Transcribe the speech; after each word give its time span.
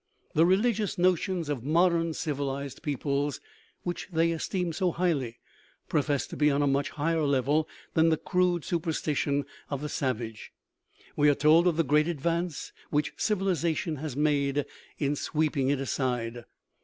The 0.33 0.47
religious 0.47 0.97
notions 0.97 1.47
of 1.47 1.63
modern 1.63 2.13
civilized 2.13 2.81
peoples, 2.81 3.39
which 3.83 4.09
they 4.11 4.31
esteem 4.31 4.73
so 4.73 4.91
highly, 4.91 5.37
profess 5.89 6.25
to 6.29 6.35
be 6.35 6.49
on 6.49 6.63
a 6.63 6.65
much 6.65 6.89
higher 6.89 7.21
level 7.21 7.69
than 7.93 8.09
the 8.09 8.17
"crude 8.17 8.65
superstition" 8.65 9.45
of 9.69 9.79
the 9.83 9.89
sav 9.89 10.19
age; 10.19 10.51
we 11.15 11.29
are 11.29 11.35
told 11.35 11.67
of 11.67 11.77
the 11.77 11.83
great 11.83 12.07
advance 12.07 12.73
which 12.89 13.15
civiliza 13.15 13.77
tion 13.77 13.97
has 13.97 14.17
made 14.17 14.65
in 14.97 15.15
sweeping 15.15 15.69
it 15.69 15.79
aside. 15.79 16.45